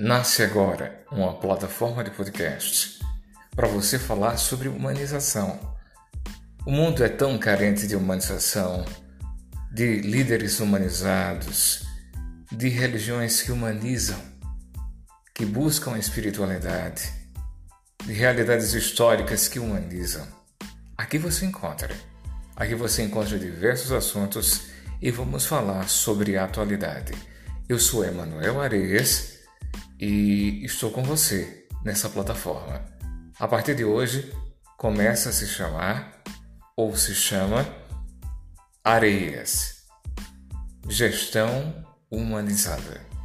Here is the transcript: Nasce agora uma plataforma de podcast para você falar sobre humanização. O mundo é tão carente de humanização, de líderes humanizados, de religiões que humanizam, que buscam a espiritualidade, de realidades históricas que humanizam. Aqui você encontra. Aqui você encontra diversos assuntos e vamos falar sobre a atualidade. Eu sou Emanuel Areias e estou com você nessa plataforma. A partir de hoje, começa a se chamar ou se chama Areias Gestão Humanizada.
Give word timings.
Nasce 0.00 0.44
agora 0.44 1.04
uma 1.10 1.40
plataforma 1.40 2.04
de 2.04 2.12
podcast 2.12 3.00
para 3.50 3.66
você 3.66 3.98
falar 3.98 4.36
sobre 4.36 4.68
humanização. 4.68 5.76
O 6.64 6.70
mundo 6.70 7.02
é 7.02 7.08
tão 7.08 7.36
carente 7.36 7.84
de 7.88 7.96
humanização, 7.96 8.84
de 9.72 9.96
líderes 10.02 10.60
humanizados, 10.60 11.82
de 12.48 12.68
religiões 12.68 13.42
que 13.42 13.50
humanizam, 13.50 14.20
que 15.34 15.44
buscam 15.44 15.94
a 15.94 15.98
espiritualidade, 15.98 17.12
de 18.06 18.12
realidades 18.12 18.74
históricas 18.74 19.48
que 19.48 19.58
humanizam. 19.58 20.28
Aqui 20.96 21.18
você 21.18 21.44
encontra. 21.44 21.92
Aqui 22.54 22.76
você 22.76 23.02
encontra 23.02 23.36
diversos 23.36 23.90
assuntos 23.90 24.68
e 25.02 25.10
vamos 25.10 25.44
falar 25.44 25.88
sobre 25.88 26.36
a 26.36 26.44
atualidade. 26.44 27.14
Eu 27.68 27.80
sou 27.80 28.04
Emanuel 28.04 28.60
Areias 28.60 29.37
e 29.98 30.64
estou 30.64 30.90
com 30.90 31.02
você 31.02 31.66
nessa 31.84 32.08
plataforma. 32.08 32.84
A 33.38 33.46
partir 33.46 33.74
de 33.74 33.84
hoje, 33.84 34.32
começa 34.76 35.30
a 35.30 35.32
se 35.32 35.46
chamar 35.46 36.22
ou 36.76 36.96
se 36.96 37.14
chama 37.14 37.66
Areias 38.84 39.84
Gestão 40.88 41.84
Humanizada. 42.10 43.17